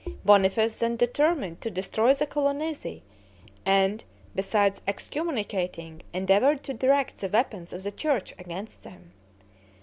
Boniface 0.25 0.79
then 0.79 0.95
determined 0.95 1.61
to 1.61 1.69
destroy 1.69 2.11
the 2.15 2.25
Colonnesi, 2.25 3.03
and, 3.67 4.03
besides 4.33 4.81
excommunicating, 4.87 6.01
endeavored 6.11 6.63
to 6.63 6.73
direct 6.73 7.19
the 7.19 7.29
weapons 7.29 7.71
of 7.71 7.83
the 7.83 7.91
church 7.91 8.33
against 8.39 8.81
them. 8.81 9.11